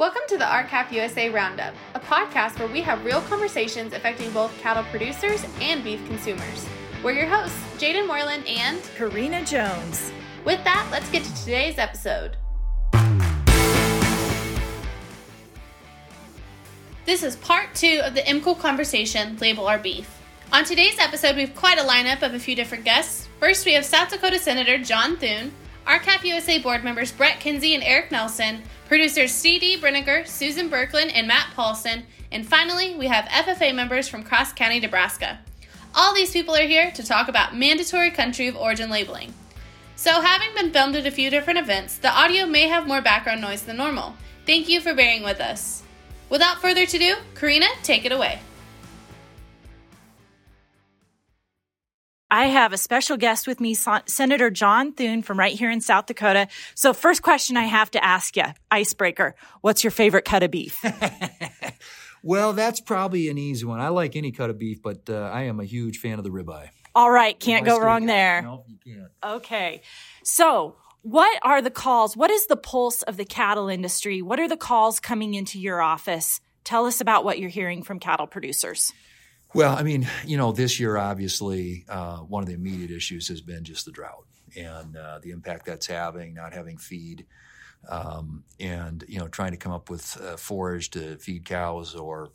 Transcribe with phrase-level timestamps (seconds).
[0.00, 4.50] Welcome to the R-CALF USA Roundup, a podcast where we have real conversations affecting both
[4.58, 6.66] cattle producers and beef consumers.
[7.04, 10.10] We're your hosts, Jaden Moreland and Karina Jones.
[10.46, 12.38] With that, let's get to today's episode.
[17.04, 20.08] This is part two of the MCOOL conversation, Label Our Beef.
[20.50, 23.28] On today's episode, we have quite a lineup of a few different guests.
[23.38, 25.52] First, we have South Dakota Senator John Thune,
[25.90, 29.78] R-CALF USA board members Brett Kenzy and Eric Nelson, producers C.D.
[29.80, 34.78] Brinegar, Susan Burkland, and Matt Paulsen, and finally, we have FFA members from Cross County,
[34.78, 35.40] Nebraska.
[35.92, 39.34] All these people are here to talk about mandatory country of origin labeling.
[39.96, 43.40] So, having been filmed at a few different events, the audio may have more background
[43.40, 44.14] noise than normal.
[44.46, 45.82] Thank you for bearing with us.
[46.28, 48.38] Without further ado, Karina, take it away.
[52.30, 56.06] I have a special guest with me, Senator John Thune from right here in South
[56.06, 56.46] Dakota.
[56.74, 60.80] So first question I have to ask you, icebreaker, what's your favorite cut of beef?
[62.22, 63.80] well, that's probably an easy one.
[63.80, 66.30] I like any cut of beef, but uh, I am a huge fan of the
[66.30, 66.68] ribeye.
[66.94, 68.42] All right, can't go wrong there.
[68.42, 69.10] No, you can't.
[69.24, 69.82] Okay.
[70.24, 72.16] So, what are the calls?
[72.16, 74.22] What is the pulse of the cattle industry?
[74.22, 76.40] What are the calls coming into your office?
[76.64, 78.92] Tell us about what you're hearing from cattle producers.
[79.52, 83.40] Well, I mean, you know, this year, obviously, uh, one of the immediate issues has
[83.40, 87.26] been just the drought and uh, the impact that's having, not having feed,
[87.88, 92.30] um, and, you know, trying to come up with uh, forage to feed cows or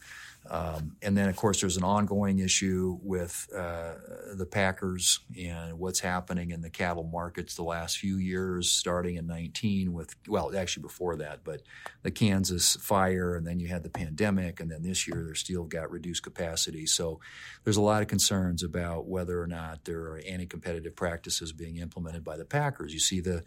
[0.50, 3.94] um, and then, of course, there's an ongoing issue with uh,
[4.36, 9.26] the Packers and what's happening in the cattle markets the last few years, starting in
[9.26, 11.64] 19 with, well, actually before that, but
[12.04, 15.64] the Kansas fire, and then you had the pandemic, and then this year they're still
[15.64, 16.86] got reduced capacity.
[16.86, 17.20] So
[17.64, 21.78] there's a lot of concerns about whether or not there are anti competitive practices being
[21.78, 22.94] implemented by the Packers.
[22.94, 23.44] You see the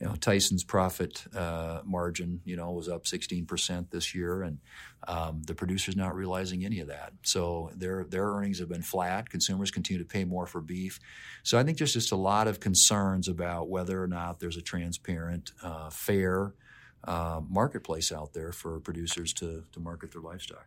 [0.00, 4.58] you know, Tyson's profit uh, margin, you know, was up 16% this year, and
[5.08, 7.12] um, the producer's not realizing any of that.
[7.22, 9.28] So their their earnings have been flat.
[9.28, 11.00] Consumers continue to pay more for beef.
[11.42, 14.62] So I think there's just a lot of concerns about whether or not there's a
[14.62, 16.54] transparent, uh, fair
[17.04, 20.66] uh, marketplace out there for producers to to market their livestock.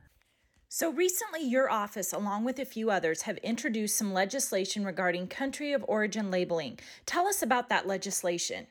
[0.74, 5.74] So recently, your office, along with a few others, have introduced some legislation regarding country
[5.74, 6.80] of origin labeling.
[7.06, 8.68] Tell us about that legislation.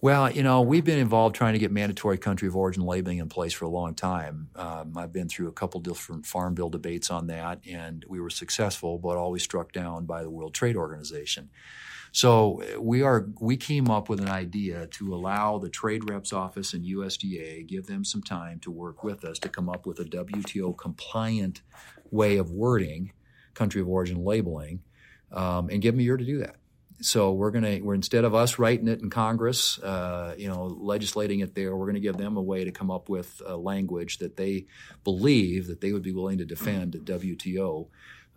[0.00, 3.28] Well, you know, we've been involved trying to get mandatory country of origin labeling in
[3.28, 4.48] place for a long time.
[4.54, 8.30] Um, I've been through a couple different farm bill debates on that, and we were
[8.30, 11.50] successful, but always struck down by the World Trade Organization.
[12.12, 16.72] So we are we came up with an idea to allow the trade reps office
[16.72, 20.04] and USDA give them some time to work with us to come up with a
[20.04, 21.60] WTO compliant
[22.10, 23.12] way of wording
[23.52, 24.80] country of origin labeling,
[25.32, 26.56] um, and give them a year to do that
[27.00, 30.64] so we're going to we're instead of us writing it in Congress, uh, you know,
[30.64, 34.18] legislating it there, we're going to give them a way to come up with language
[34.18, 34.66] that they
[35.04, 37.88] believe that they would be willing to defend at WTO.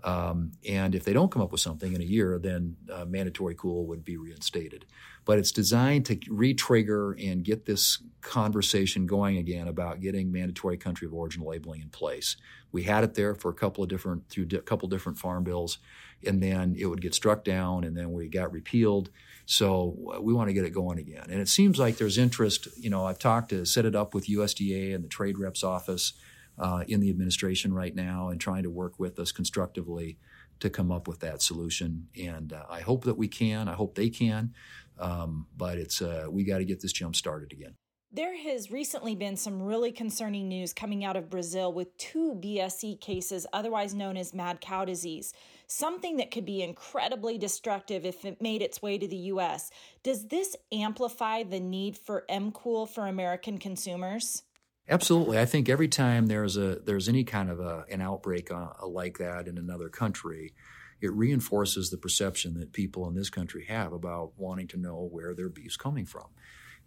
[0.03, 3.56] Um, and if they don't come up with something in a year, then uh, mandatory
[3.56, 4.85] COOL would be reinstated.
[5.25, 11.06] But it's designed to re-trigger and get this conversation going again about getting mandatory country
[11.06, 12.38] of origin labeling in place.
[12.72, 15.78] We had it there for a couple of different through a couple different farm bills
[16.25, 19.09] and then it would get struck down, and then we got repealed.
[19.45, 21.25] So uh, we want to get it going again.
[21.29, 22.68] And it seems like there's interest.
[22.78, 26.13] You know, I've talked to set it up with USDA and the trade reps office
[26.61, 30.17] uh, in the administration right now, and trying to work with us constructively
[30.59, 32.07] to come up with that solution.
[32.17, 33.67] And uh, I hope that we can.
[33.67, 34.53] I hope they can.
[35.00, 37.73] Um, but it's uh, we got to get this jump started again.
[38.13, 43.00] There has recently been some really concerning news coming out of Brazil with two BSE
[43.00, 45.33] cases, otherwise known as mad cow disease,
[45.66, 49.71] something that could be incredibly destructive if it made its way to the US.
[50.03, 54.44] Does this amplify the need for MCOOL for American consumers?
[54.90, 55.40] Absolutely.
[55.40, 59.19] I think every time there's a there's any kind of a, an outbreak uh, like
[59.19, 60.53] that in another country,
[61.00, 65.33] it reinforces the perception that people in this country have about wanting to know where
[65.33, 66.28] their beef's coming from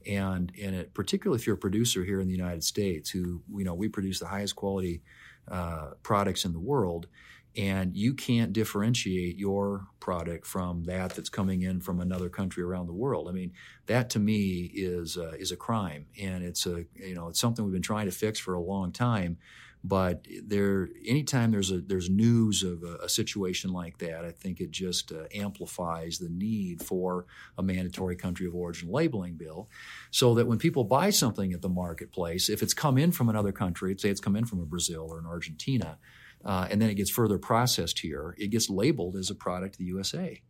[0.07, 3.65] and and it, particularly if you're a producer here in the United States, who you
[3.65, 5.03] know we produce the highest quality
[5.51, 7.07] uh, products in the world,
[7.57, 12.87] and you can't differentiate your product from that that's coming in from another country around
[12.87, 13.29] the world.
[13.29, 13.53] I mean,
[13.87, 17.65] that to me is uh, is a crime, and it's a you know it's something
[17.65, 19.39] we've been trying to fix for a long time.
[19.87, 24.61] But there, anytime there's a there's news of a, a situation like that, I think
[24.61, 27.27] it just uh, amplifies the need for
[27.59, 29.69] a mandatory country of origin labeling bill,
[30.11, 33.53] so that when people buy something at the marketplace, if it's come in from another
[33.53, 35.99] country, say it's come in from a Brazil or an Argentina,
[36.45, 39.79] uh, and then it gets further processed here, it gets labeled as a product of
[39.79, 40.43] the USA,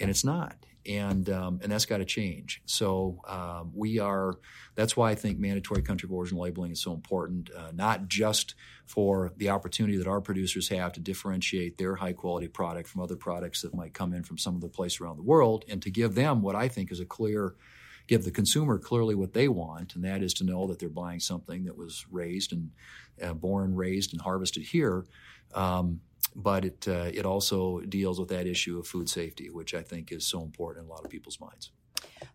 [0.00, 0.56] and it's not.
[0.86, 2.62] and um, and that's got to change.
[2.64, 4.34] So um, we are.
[4.74, 8.54] That's why I think mandatory country of origin labeling is so important, uh, not just
[8.86, 13.16] for the opportunity that our producers have to differentiate their high quality product from other
[13.16, 16.14] products that might come in from some other place around the world, and to give
[16.14, 17.54] them what I think is a clear
[18.06, 21.20] give the consumer clearly what they want, and that is to know that they're buying
[21.20, 22.70] something that was raised and
[23.22, 25.04] uh, born, raised, and harvested here.
[25.54, 26.00] Um,
[26.34, 30.12] but it uh, it also deals with that issue of food safety, which I think
[30.12, 31.70] is so important in a lot of people's minds.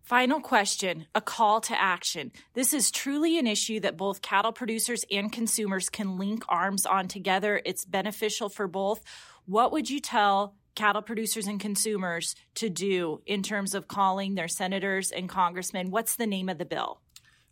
[0.02, 2.32] Final question, a call to action.
[2.54, 7.08] This is truly an issue that both cattle producers and consumers can link arms on
[7.08, 7.62] together.
[7.64, 9.02] It's beneficial for both.
[9.46, 14.50] What would you tell cattle producers and consumers to do in terms of calling their
[14.50, 15.92] senators and congressmen?
[15.92, 17.00] What's the name of the bill?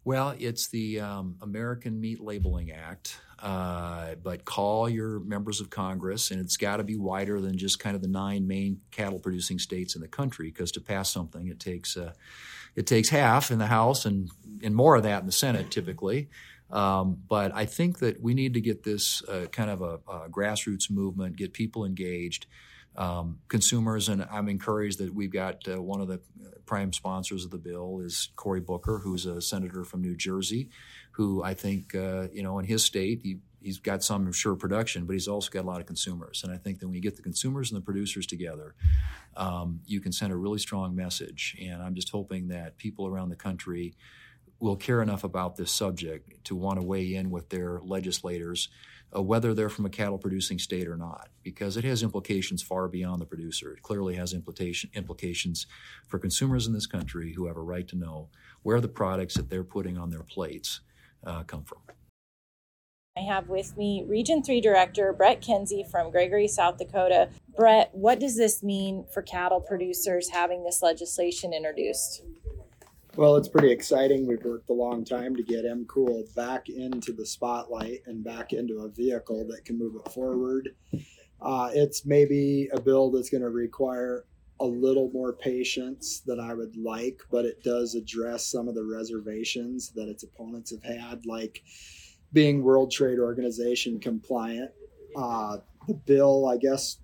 [0.03, 6.31] Well, it's the um, American Meat Labeling Act, uh, but call your members of Congress,
[6.31, 9.59] and it's got to be wider than just kind of the nine main cattle producing
[9.59, 12.13] states in the country, because to pass something, it takes uh,
[12.75, 14.31] it takes half in the House and
[14.63, 16.29] and more of that in the Senate typically.
[16.71, 20.29] Um, but I think that we need to get this uh, kind of a, a
[20.29, 22.47] grassroots movement, get people engaged
[22.95, 24.09] um, consumers.
[24.09, 26.19] And I'm encouraged that we've got uh, one of the
[26.65, 30.69] prime sponsors of the bill is Cory Booker, who's a senator from New Jersey,
[31.11, 35.05] who I think, uh, you know, in his state, he, he's got some sure production,
[35.05, 36.43] but he's also got a lot of consumers.
[36.43, 38.75] And I think that when you get the consumers and the producers together,
[39.35, 41.55] um, you can send a really strong message.
[41.61, 43.93] And I'm just hoping that people around the country
[44.59, 48.69] will care enough about this subject to want to weigh in with their legislators
[49.15, 52.87] uh, whether they're from a cattle producing state or not, because it has implications far
[52.87, 53.73] beyond the producer.
[53.73, 55.67] It clearly has implication, implications
[56.07, 58.29] for consumers in this country who have a right to know
[58.63, 60.81] where the products that they're putting on their plates
[61.25, 61.79] uh, come from.
[63.17, 67.27] I have with me Region 3 Director Brett Kenzy from Gregory, South Dakota.
[67.57, 72.23] Brett, what does this mean for cattle producers having this legislation introduced?
[73.17, 74.25] Well, it's pretty exciting.
[74.25, 78.79] We've worked a long time to get MCOOL back into the spotlight and back into
[78.79, 80.69] a vehicle that can move it forward.
[81.41, 84.23] Uh, it's maybe a bill that's going to require
[84.61, 88.85] a little more patience than I would like, but it does address some of the
[88.85, 91.63] reservations that its opponents have had, like
[92.31, 94.71] being World Trade Organization compliant.
[95.17, 95.57] Uh,
[95.87, 97.00] the bill, I guess,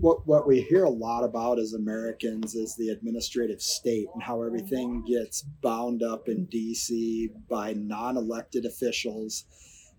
[0.00, 4.42] what what we hear a lot about as Americans is the administrative state and how
[4.42, 9.44] everything gets bound up in DC by non-elected officials.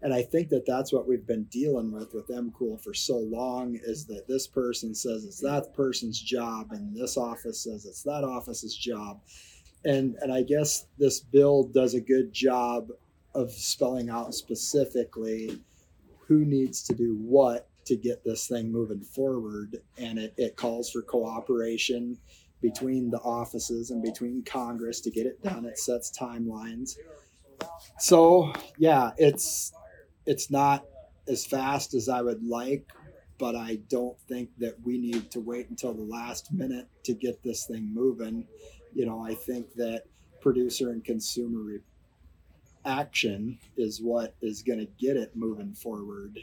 [0.02, 3.80] And I think that that's what we've been dealing with with MCOOL for so long
[3.84, 8.24] is that this person says it's that person's job and this office says it's that
[8.24, 9.22] office's job.
[9.84, 12.90] And and I guess this bill does a good job
[13.34, 15.62] of spelling out specifically
[16.28, 19.78] who needs to do what to get this thing moving forward.
[19.98, 22.18] And it, it calls for cooperation
[22.62, 25.66] between the offices and between Congress to get it done.
[25.66, 26.98] It sets timelines.
[28.00, 29.72] So yeah, it's
[30.26, 30.86] it's not
[31.28, 32.92] as fast as I would like,
[33.38, 37.44] but I don't think that we need to wait until the last minute to get
[37.44, 38.48] this thing moving.
[38.94, 40.04] You know, I think that
[40.42, 41.82] producer and consumer
[42.86, 46.40] action is what is going to get it moving forward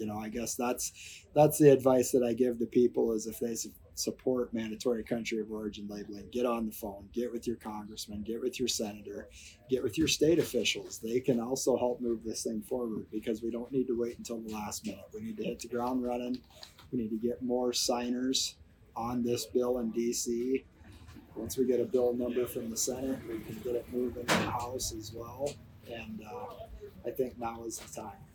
[0.00, 3.38] you know i guess that's that's the advice that i give to people is if
[3.38, 3.56] they
[3.94, 8.40] support mandatory country of origin labeling get on the phone get with your congressman get
[8.40, 9.28] with your senator
[9.68, 10.98] get with your state officials.
[10.98, 14.40] They can also help move this thing forward because we don't need to wait until
[14.40, 15.04] the last minute.
[15.14, 16.40] We need to hit the ground running.
[16.90, 18.56] We need to get more signers
[18.96, 20.64] on this bill in dc
[21.36, 24.26] once we get a bill number from the senate we can get it moving in
[24.26, 25.52] the house as well.
[25.88, 26.54] And uh,
[27.06, 28.27] i think now is the time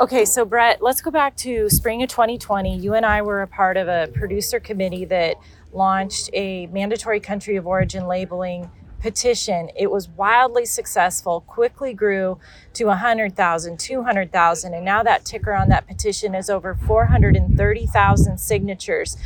[0.00, 2.76] Okay, so Brett, let's go back to spring of 2020.
[2.76, 5.36] You and I were a part of a producer committee that
[5.72, 9.70] launched a mandatory country of origin labeling petition.
[9.76, 12.40] It was wildly successful, quickly grew
[12.72, 19.16] to 100,000, 200,000, and now that ticker on that petition is over 430,000 signatures.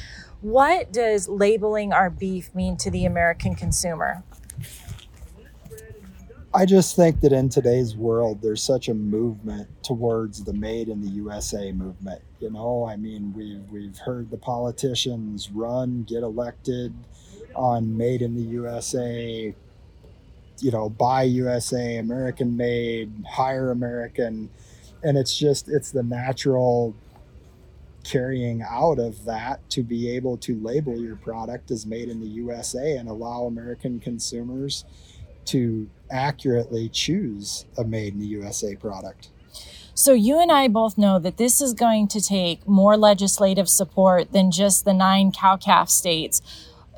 [0.41, 4.23] What does labeling our beef mean to the American consumer?
[6.55, 11.02] I just think that in today's world, there's such a movement towards the "Made in
[11.02, 12.23] the USA" movement.
[12.40, 16.95] You know, I mean, we've we've heard the politicians run, get elected
[17.55, 19.55] on "Made in the USA."
[20.61, 24.49] You know, buy USA, American made, hire American,
[25.02, 26.95] and it's just it's the natural
[28.05, 32.26] carrying out of that to be able to label your product as made in the
[32.26, 34.87] USA and allow American consumers
[35.49, 39.28] to accurately choose a made in the USA product.
[39.95, 44.33] So, you and I both know that this is going to take more legislative support
[44.33, 46.40] than just the nine cow calf states.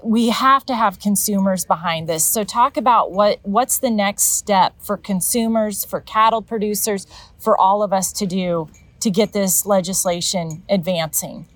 [0.03, 2.27] We have to have consumers behind this.
[2.27, 7.07] So, talk about what, what's the next step for consumers, for cattle producers,
[7.39, 8.69] for all of us to do
[9.01, 11.47] to get this legislation advancing.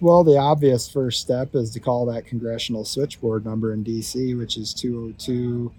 [0.00, 4.56] Well, the obvious first step is to call that congressional switchboard number in DC, which
[4.56, 5.72] is 202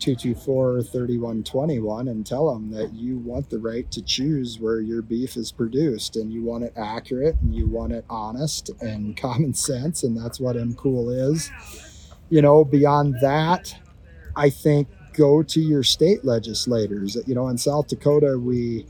[0.00, 5.36] 224 3121 and tell them that you want the right to choose where your beef
[5.36, 10.02] is produced and you want it accurate and you want it honest and common sense
[10.02, 11.50] and that's what MCOOL is.
[12.30, 13.74] You know, beyond that,
[14.36, 17.16] I think go to your state legislators.
[17.26, 18.86] You know, in South Dakota, we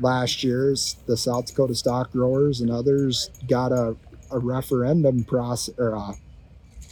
[0.00, 3.96] last year's the South Dakota stock growers and others got a,
[4.30, 6.14] a referendum process or a,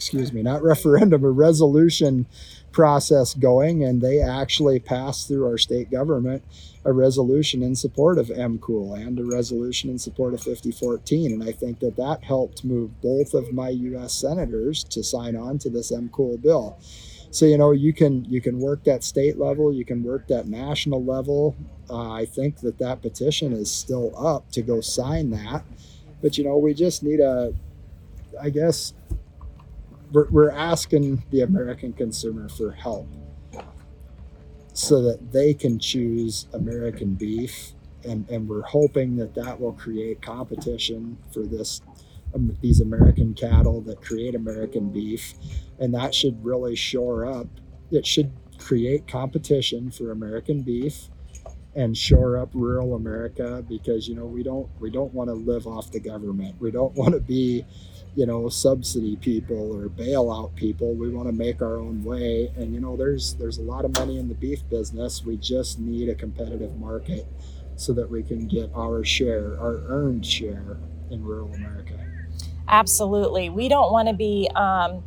[0.01, 2.25] excuse me, not referendum, a resolution
[2.71, 6.43] process going, and they actually passed through our state government
[6.83, 11.31] a resolution in support of MCOOL and a resolution in support of 5014.
[11.31, 14.13] And I think that that helped move both of my U.S.
[14.13, 16.79] senators to sign on to this MCOOL bill.
[17.29, 20.47] So you know you can you can work that state level, you can work that
[20.47, 21.55] national level.
[21.89, 25.63] Uh, I think that that petition is still up to go sign that,
[26.21, 27.53] but you know we just need a,
[28.41, 28.93] I guess
[30.11, 33.07] we're, we're asking the American consumer for help
[34.73, 37.73] so that they can choose American beef.
[38.03, 41.81] And, and we're hoping that that will create competition for this
[42.33, 45.33] um, these American cattle that create American beef,
[45.79, 47.47] and that should really shore up.
[47.91, 51.09] It should create competition for American beef
[51.75, 55.67] and shore up rural America because you know we don't we don't want to live
[55.67, 56.55] off the government.
[56.59, 57.65] We don't want to be
[58.15, 62.51] you know subsidy people or bailout people we want to make our own way.
[62.55, 65.23] And you know there's there's a lot of money in the beef business.
[65.23, 67.25] We just need a competitive market
[67.75, 70.77] so that we can get our share our earned share
[71.09, 71.93] in rural america.
[72.67, 73.49] Absolutely.
[73.49, 75.03] We don't want to be um,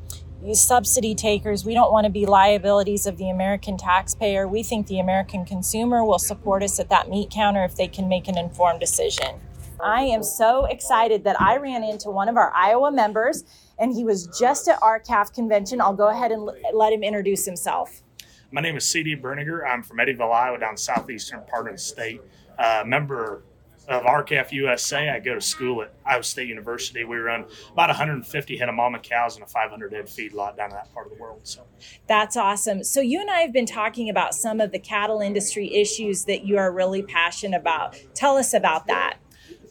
[0.52, 1.64] subsidy takers.
[1.64, 4.48] We don't want to be liabilities of the american taxpayer.
[4.48, 8.08] We think the american consumer will support us at that meat counter if they can
[8.08, 9.40] make an informed decision
[9.80, 13.44] I am so excited that I ran into one of our Iowa members
[13.78, 15.80] and he was just at R-CALF convention.
[15.80, 18.02] I'll go ahead and let him introduce himself.
[18.50, 19.16] My name is C.D.
[19.16, 19.68] Brinegar.
[19.68, 22.20] I'm from Eddyville, Iowa, down southeastern part of the state.
[22.56, 23.42] Uh, member
[23.88, 25.10] of R-CALF USA.
[25.10, 27.04] I go to school at Iowa State University.
[27.04, 30.76] We run about 150 head of mama cows and a 500 head feedlot down in
[30.76, 31.40] that part of the world.
[31.42, 31.66] So
[32.06, 32.84] that's awesome.
[32.84, 36.44] So you and I have been talking about some of the cattle industry issues that
[36.44, 37.98] you are really passionate about.
[38.14, 39.18] Tell us about that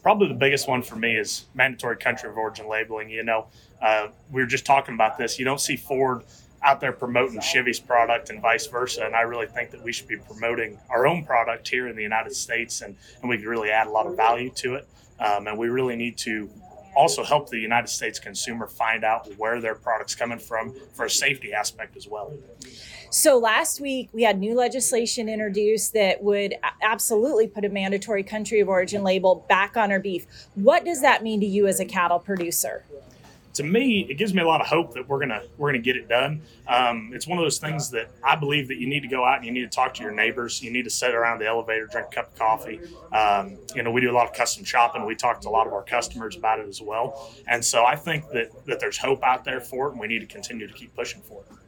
[0.04, 3.10] probably the biggest one for me is mandatory country of origin labeling.
[3.10, 3.48] You know,
[3.82, 5.40] uh, we were just talking about this.
[5.40, 6.24] You don't see Ford
[6.62, 9.06] out there promoting Chevy's product and vice versa.
[9.06, 12.04] And I really think that we should be promoting our own product here in the
[12.04, 14.88] United States, and, and we could really add a lot of value to it.
[15.20, 16.50] Um, and we really need to
[16.96, 21.10] also help the United States consumer find out where their product's coming from for a
[21.10, 22.34] safety aspect as well.
[23.10, 28.60] So last week we had new legislation introduced that would absolutely put a mandatory country
[28.60, 30.26] of origin label back on our beef.
[30.56, 32.86] What does that mean to you as a cattle producer?
[33.54, 35.96] To me, it gives me a lot of hope that we're gonna we're gonna get
[35.96, 36.42] it done.
[36.68, 39.38] Um, it's one of those things that I believe that you need to go out
[39.38, 40.62] and you need to talk to your neighbors.
[40.62, 42.80] You need to sit around the elevator, drink a cup of coffee.
[43.12, 45.06] Um, you know, we do a lot of custom shopping.
[45.06, 47.32] We talk to a lot of our customers about it as well.
[47.48, 50.20] And so I think that that there's hope out there for it, and we need
[50.20, 51.63] to continue to keep pushing for it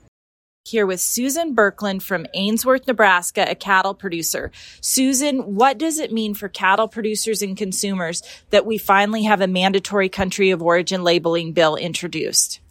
[0.67, 4.51] here with Susan Burkland from Ainsworth, Nebraska, a cattle producer.
[4.81, 9.47] Susan, what does it mean for cattle producers and consumers that we finally have a
[9.47, 12.61] mandatory country of origin labeling bill introduced?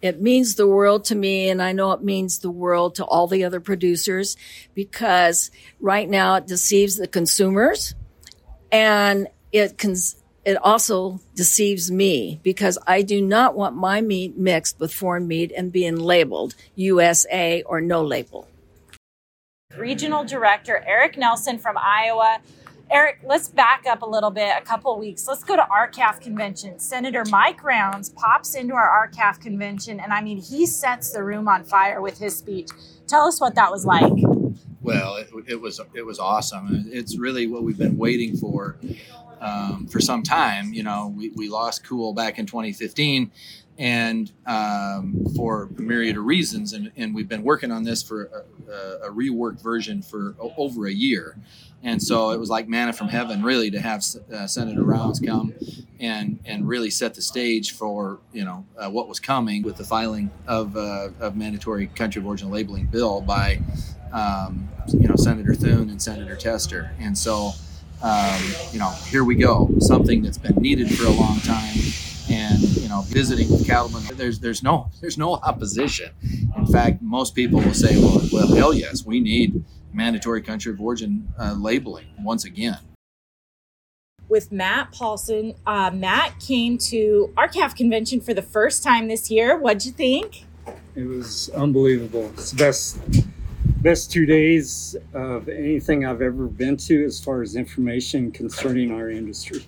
[0.00, 3.26] It means the world to me, and I know it means the world to all
[3.26, 4.38] the other producers
[4.74, 7.94] because right now it deceives the consumers
[8.72, 14.78] and it cons- it also deceives me because I do not want my meat mixed
[14.78, 18.48] with foreign meat and being labeled USA or no label.
[19.76, 22.40] Regional Director Eric Nelson from Iowa.
[22.90, 25.26] Eric, let's back up a little bit, a couple weeks.
[25.26, 26.78] Let's go to R-CALF convention.
[26.78, 31.48] Senator Mike Rounds pops into our R-CALF convention, and I mean, he sets the room
[31.48, 32.68] on fire with his speech.
[33.08, 34.12] Tell us what that was like.
[34.80, 36.84] Well, it, it was it was awesome.
[36.92, 38.76] It's really what we've been waiting for
[39.44, 40.72] um, for some time.
[40.72, 43.30] You know, we, we lost COOL back in 2015
[43.76, 46.72] and um, for a myriad of reasons.
[46.72, 50.92] And, and we've been working on this for a, a, reworked version for over a
[50.92, 51.36] year.
[51.82, 55.52] And so it was like manna from heaven, really, to have uh, Senator Rounds come
[56.00, 59.84] and and really set the stage for you know uh, what was coming with the
[59.84, 63.60] filing of uh, of mandatory country of origin labeling bill by
[64.14, 66.90] um, you know Senator Thune and Senator Tester.
[66.98, 67.52] And so
[68.04, 71.74] um, you know, here we go, something that's been needed for a long time.
[72.30, 76.10] And you know, visiting with cattlemen, there's there's no there's no opposition.
[76.56, 80.80] In fact, most people will say, well, well, hell yes, we need mandatory country of
[80.80, 82.78] origin uh, labeling once again
[84.28, 85.54] with Matt Paulsen.
[85.66, 89.56] Uh, Matt came to R-CALF convention for the first time this year.
[89.56, 90.44] What'd you think?
[90.96, 92.30] It was unbelievable.
[92.34, 92.98] It's the best
[93.84, 99.10] best two days of anything I've ever been to as far as information concerning our
[99.10, 99.66] industry.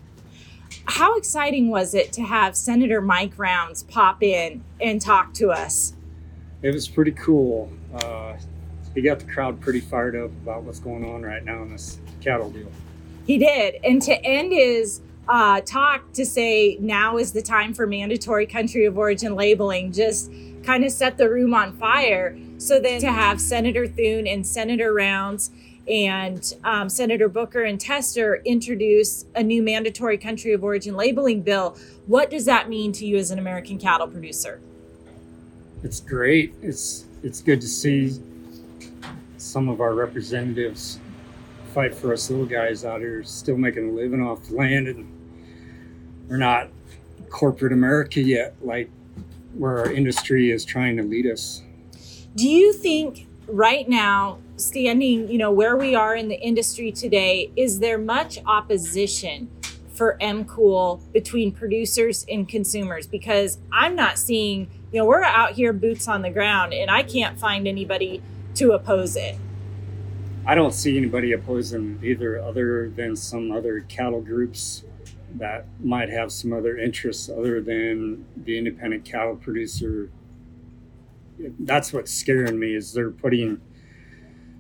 [0.87, 5.93] How exciting was it to have Senator Mike Rounds pop in and talk to us?
[6.63, 7.71] It was pretty cool.
[7.95, 8.39] Uh,
[8.95, 11.99] he got the crowd pretty fired up about what's going on right now in this
[12.23, 12.73] cattle deal.
[13.27, 13.75] He did.
[13.85, 18.87] And to end his uh, talk to say now is the time for mandatory country
[18.87, 20.33] of origin labeling just
[20.63, 22.35] kind of set the room on fire.
[22.59, 25.51] So then to have Senator Thune and Senator Rounds
[25.89, 31.77] and um, Senator Booker and Tester introduce a new mandatory country of origin labeling bill,
[32.07, 34.61] what does that mean to you as an American cattle producer?
[35.83, 36.55] It's great.
[36.63, 38.19] It's it's good to see
[39.37, 40.99] some of our representatives
[41.75, 45.07] fight for us little guys out here still making a living off the land and
[46.29, 46.69] we're not
[47.29, 48.91] corporate America yet, like
[49.55, 51.63] where our industry is trying to lead us.
[52.37, 57.51] Do you think right now, standing, you know, where we are in the industry today,
[57.57, 59.49] is there much opposition
[59.95, 63.07] for MCOOL between producers and consumers?
[63.07, 67.05] Because I'm not seeing, you know, we're out here boots on the ground and I
[67.05, 68.21] can't find anybody
[68.57, 69.39] to oppose it.
[70.45, 74.85] I don't see anybody opposing either, other than some other cattle groups
[75.37, 80.11] that might have some other interests other than the independent cattle producer.
[81.39, 83.61] That's what's scaring me is they're putting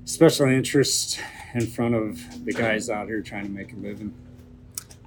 [0.04, 1.18] special interest
[1.54, 4.14] in front of the guys out here trying to make a living.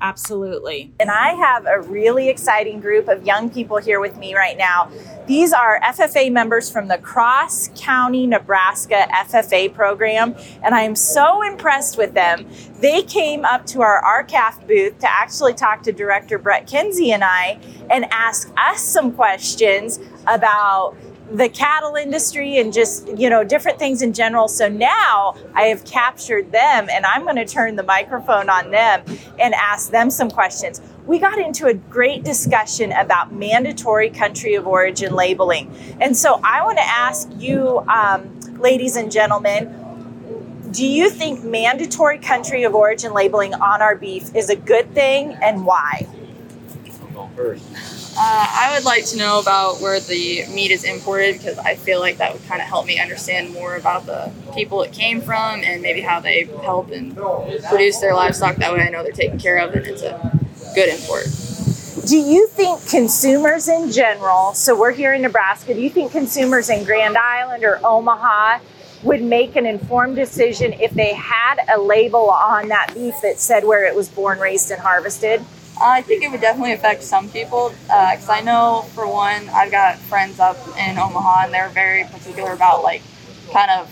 [0.01, 0.93] Absolutely.
[0.99, 4.89] And I have a really exciting group of young people here with me right now.
[5.27, 11.41] These are FFA members from the Cross County, Nebraska FFA program, and I am so
[11.41, 12.47] impressed with them.
[12.79, 17.23] They came up to our R-CALF booth to actually talk to Director Brett Kenzy and
[17.23, 17.59] I
[17.91, 20.95] and ask us some questions about
[21.31, 24.47] the cattle industry and just you know different things in general.
[24.47, 29.03] So now i have captured them and i'm going to turn the microphone on them
[29.39, 30.81] and ask them some questions.
[31.05, 35.73] We got into a great discussion about mandatory country of origin labeling.
[36.01, 39.75] And so i want to ask you um, ladies and gentlemen
[40.71, 45.35] do you think mandatory country of origin labeling on our beef is a good thing
[45.41, 46.07] and why?
[47.35, 51.75] First uh, I would like to know about where the meat is imported because I
[51.75, 55.21] feel like that would kind of help me understand more about the people it came
[55.21, 57.15] from and maybe how they help and
[57.69, 58.57] produce their livestock.
[58.57, 60.37] That way I know they're taken care of and it's a
[60.75, 61.27] good import.
[62.05, 66.69] Do you think consumers in general, so we're here in Nebraska, do you think consumers
[66.69, 68.59] in Grand Island or Omaha
[69.03, 73.63] would make an informed decision if they had a label on that beef that said
[73.63, 75.41] where it was born, raised, and harvested?
[75.81, 79.71] I think it would definitely affect some people because uh, I know, for one, I've
[79.71, 83.01] got friends up in Omaha and they're very particular about like
[83.53, 83.89] kind of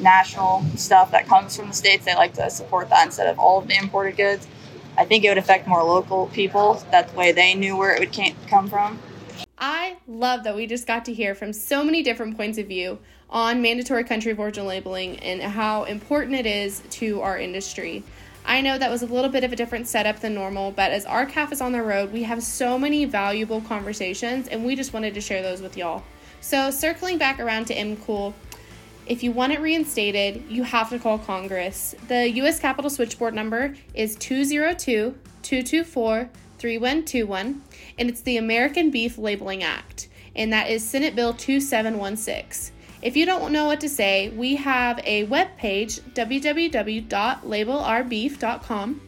[0.00, 2.04] national stuff that comes from the states.
[2.04, 4.46] They like to support that instead of all of the imported goods.
[4.96, 6.84] I think it would affect more local people.
[6.90, 8.98] That way they knew where it would come from.
[9.58, 12.98] I love that we just got to hear from so many different points of view
[13.30, 18.04] on mandatory country of origin labeling and how important it is to our industry.
[18.46, 21.06] I know that was a little bit of a different setup than normal, but as
[21.06, 25.14] R-CALF is on the road, we have so many valuable conversations, and we just wanted
[25.14, 26.02] to share those with y'all.
[26.40, 28.34] So, circling back around to MCOOL,
[29.06, 31.94] if you want it reinstated, you have to call Congress.
[32.08, 32.60] The U.S.
[32.60, 37.62] Capitol switchboard number is 202 224 3121,
[37.98, 42.74] and it's the American Beef Labeling Act, and that is Senate Bill 2716.
[43.04, 49.00] If you don't know what to say, we have a web page, www.labelourbeef.com.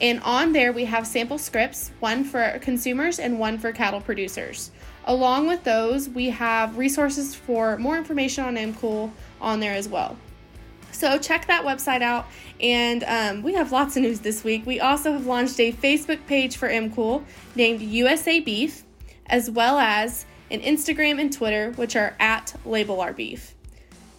[0.00, 4.70] And on there, we have sample scripts, one for consumers and one for cattle producers.
[5.04, 10.16] Along with those, we have resources for more information on MCOOL on there as well.
[10.92, 12.28] So check that website out.
[12.58, 14.64] And um, we have lots of news this week.
[14.64, 17.22] We also have launched a Facebook page for MCOOL
[17.54, 18.84] named USA Beef,
[19.26, 23.56] as well as and Instagram and Twitter, which are at Label Our Beef.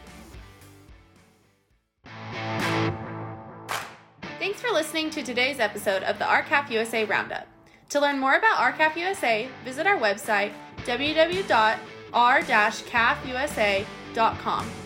[4.40, 7.48] Thanks for listening to today's episode of the R-CALF USA Roundup.
[7.90, 10.52] To learn more about R-CALF USA, visit our website
[12.12, 14.79] www.r-calfusa.com